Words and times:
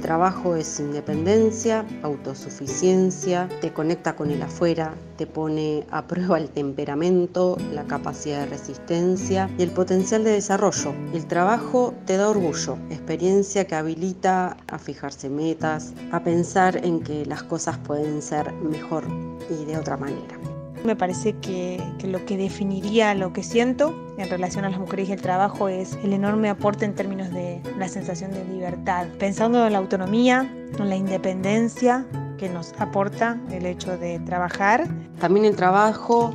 trabajo 0.00 0.56
es 0.56 0.80
independencia, 0.80 1.84
autosuficiencia, 2.02 3.48
te 3.60 3.72
conecta 3.72 4.16
con 4.16 4.30
el 4.30 4.42
afuera, 4.42 4.94
te 5.16 5.26
pone 5.26 5.86
a 5.90 6.06
prueba 6.06 6.38
el 6.38 6.48
temperamento, 6.48 7.56
la 7.72 7.84
capacidad 7.84 8.40
de 8.40 8.46
resistencia 8.46 9.50
y 9.58 9.62
el 9.62 9.70
potencial 9.70 10.24
de 10.24 10.32
desarrollo. 10.32 10.94
El 11.12 11.26
trabajo 11.26 11.94
te 12.06 12.16
da 12.16 12.28
orgullo, 12.28 12.78
experiencia 12.90 13.66
que 13.66 13.74
habilita 13.74 14.56
a 14.66 14.78
fijarse 14.78 15.28
metas, 15.28 15.92
a 16.12 16.22
pensar 16.24 16.84
en 16.84 17.00
que 17.00 17.26
las 17.26 17.42
cosas 17.42 17.78
pueden 17.78 18.22
ser 18.22 18.52
mejor 18.52 19.04
y 19.50 19.64
de 19.64 19.78
otra 19.78 19.96
manera. 19.96 20.53
Me 20.84 20.96
parece 20.96 21.32
que, 21.38 21.82
lo 22.04 22.26
que 22.26 22.36
definiría 22.36 23.14
lo 23.14 23.32
que 23.32 23.42
siento 23.42 23.94
en 24.18 24.28
relación 24.28 24.66
a 24.66 24.68
las 24.68 24.78
mujeres 24.78 25.08
y 25.08 25.12
el 25.12 25.22
trabajo 25.22 25.68
es 25.68 25.94
el 26.04 26.12
enorme 26.12 26.50
aporte 26.50 26.84
en 26.84 26.94
términos 26.94 27.30
de 27.30 27.62
la 27.78 27.88
sensación 27.88 28.32
de 28.32 28.44
libertad. 28.44 29.06
Pensando 29.18 29.66
en 29.66 29.72
la 29.72 29.78
autonomía, 29.78 30.46
en 30.78 30.88
la 30.90 30.96
independencia 30.96 32.04
que 32.36 32.50
nos 32.50 32.74
aporta 32.78 33.40
el 33.50 33.64
hecho 33.64 33.96
de 33.96 34.18
trabajar. 34.20 34.86
También 35.20 35.46
el 35.46 35.56
trabajo 35.56 36.34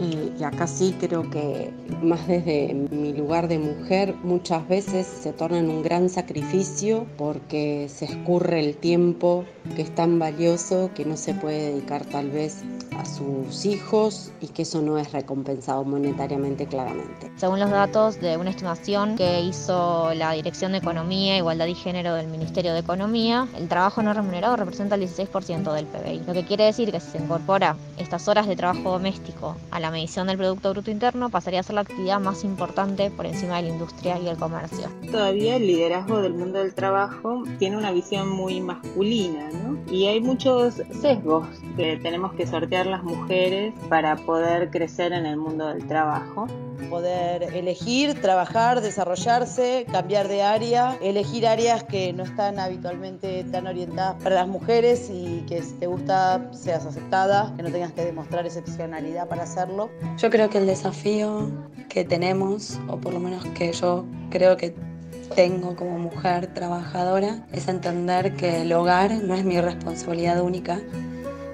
y 0.00 0.42
acá 0.44 0.66
sí 0.66 0.94
creo 0.98 1.28
que 1.30 1.72
más 2.02 2.26
desde 2.28 2.74
mi 2.90 3.12
lugar 3.12 3.48
de 3.48 3.58
mujer 3.58 4.14
muchas 4.22 4.66
veces 4.68 5.06
se 5.06 5.32
torna 5.32 5.58
en 5.58 5.68
un 5.68 5.82
gran 5.82 6.08
sacrificio 6.08 7.06
porque 7.16 7.88
se 7.88 8.04
escurre 8.04 8.60
el 8.60 8.76
tiempo 8.76 9.44
que 9.74 9.82
es 9.82 9.94
tan 9.94 10.18
valioso 10.18 10.90
que 10.94 11.04
no 11.04 11.16
se 11.16 11.34
puede 11.34 11.72
dedicar 11.72 12.04
tal 12.04 12.30
vez 12.30 12.62
a 12.98 13.04
sus 13.04 13.64
hijos 13.64 14.32
y 14.40 14.48
que 14.48 14.62
eso 14.62 14.82
no 14.82 14.98
es 14.98 15.12
recompensado 15.12 15.84
monetariamente 15.84 16.66
claramente. 16.66 17.30
Según 17.36 17.60
los 17.60 17.70
datos 17.70 18.20
de 18.20 18.36
una 18.36 18.50
estimación 18.50 19.16
que 19.16 19.40
hizo 19.40 20.12
la 20.14 20.32
Dirección 20.32 20.72
de 20.72 20.78
Economía, 20.78 21.36
Igualdad 21.36 21.66
y 21.66 21.74
Género 21.74 22.14
del 22.14 22.26
Ministerio 22.26 22.72
de 22.72 22.80
Economía, 22.80 23.46
el 23.56 23.68
trabajo 23.68 24.02
no 24.02 24.12
remunerado 24.12 24.56
representa 24.56 24.96
el 24.96 25.02
16% 25.02 25.72
del 25.72 25.86
PBI, 25.86 26.22
lo 26.26 26.32
que 26.32 26.44
quiere 26.44 26.64
decir 26.64 26.90
que 26.90 27.00
si 27.00 27.10
se 27.12 27.18
incorpora 27.18 27.76
estas 27.98 28.26
horas 28.28 28.46
de 28.46 28.56
trabajo 28.56 28.90
doméstico 28.90 29.56
a 29.70 29.80
la 29.80 29.87
la 29.88 29.92
medición 29.92 30.26
del 30.26 30.36
Producto 30.36 30.70
Bruto 30.74 30.90
Interno 30.90 31.30
pasaría 31.30 31.60
a 31.60 31.62
ser 31.62 31.76
la 31.76 31.80
actividad 31.80 32.20
más 32.20 32.44
importante 32.44 33.10
por 33.10 33.24
encima 33.24 33.56
de 33.56 33.62
la 33.62 33.68
industria 33.70 34.18
y 34.18 34.28
el 34.28 34.36
comercio. 34.36 34.90
Todavía 35.10 35.56
el 35.56 35.66
liderazgo 35.66 36.20
del 36.20 36.34
mundo 36.34 36.58
del 36.58 36.74
trabajo 36.74 37.44
tiene 37.58 37.78
una 37.78 37.90
visión 37.90 38.28
muy 38.28 38.60
masculina, 38.60 39.48
¿no? 39.50 39.67
Y 39.90 40.06
hay 40.06 40.20
muchos 40.20 40.82
sesgos 41.00 41.46
que 41.76 41.96
tenemos 41.96 42.34
que 42.34 42.46
sortear 42.46 42.86
las 42.86 43.02
mujeres 43.02 43.72
para 43.88 44.16
poder 44.16 44.70
crecer 44.70 45.12
en 45.12 45.26
el 45.26 45.36
mundo 45.36 45.68
del 45.68 45.86
trabajo. 45.86 46.46
Poder 46.90 47.42
elegir, 47.54 48.20
trabajar, 48.20 48.80
desarrollarse, 48.80 49.86
cambiar 49.90 50.28
de 50.28 50.42
área, 50.42 50.96
elegir 51.02 51.46
áreas 51.46 51.82
que 51.84 52.12
no 52.12 52.22
están 52.22 52.58
habitualmente 52.58 53.44
tan 53.44 53.66
orientadas 53.66 54.22
para 54.22 54.36
las 54.36 54.48
mujeres 54.48 55.10
y 55.12 55.44
que 55.48 55.62
si 55.62 55.74
te 55.74 55.86
gusta 55.86 56.50
seas 56.52 56.86
aceptada, 56.86 57.52
que 57.56 57.62
no 57.62 57.70
tengas 57.70 57.92
que 57.92 58.04
demostrar 58.04 58.46
excepcionalidad 58.46 59.28
para 59.28 59.42
hacerlo 59.42 59.90
yo 60.18 60.30
creo 60.30 60.50
que 60.50 60.58
el 60.58 60.66
desafío 60.66 61.50
que 61.88 62.04
tenemos, 62.04 62.78
o 62.88 62.98
por 62.98 63.12
lo 63.12 63.20
menos 63.20 63.44
que 63.46 63.72
yo 63.72 64.04
creo 64.30 64.56
que 64.56 64.74
tengo 65.34 65.76
como 65.76 65.98
mujer 65.98 66.48
trabajadora, 66.48 67.46
es 67.52 67.68
entender 67.68 68.34
que 68.34 68.62
el 68.62 68.72
hogar 68.72 69.12
no 69.22 69.34
es 69.34 69.44
mi 69.44 69.60
responsabilidad 69.60 70.40
única. 70.40 70.80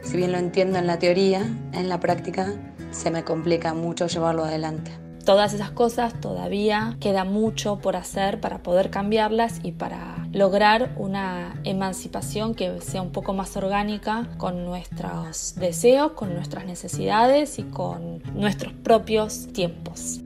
Si 0.02 0.16
bien 0.16 0.32
lo 0.32 0.38
entiendo 0.38 0.78
en 0.78 0.86
la 0.86 0.98
teoría, 0.98 1.42
en 1.72 1.88
la 1.88 2.00
práctica 2.00 2.52
se 2.90 3.10
me 3.10 3.24
complica 3.24 3.74
mucho 3.74 4.06
llevarlo 4.06 4.44
adelante. 4.44 4.92
Todas 5.24 5.54
esas 5.54 5.70
cosas 5.70 6.20
todavía 6.20 6.98
queda 7.00 7.24
mucho 7.24 7.78
por 7.78 7.96
hacer 7.96 8.40
para 8.40 8.62
poder 8.62 8.90
cambiarlas 8.90 9.58
y 9.62 9.72
para 9.72 10.28
lograr 10.32 10.94
una 10.98 11.58
emancipación 11.64 12.54
que 12.54 12.82
sea 12.82 13.00
un 13.00 13.10
poco 13.10 13.32
más 13.32 13.56
orgánica 13.56 14.28
con 14.36 14.66
nuestros 14.66 15.54
deseos, 15.54 16.12
con 16.12 16.34
nuestras 16.34 16.66
necesidades 16.66 17.58
y 17.58 17.62
con 17.62 18.22
nuestros 18.34 18.74
propios 18.74 19.46
tiempos. 19.54 20.20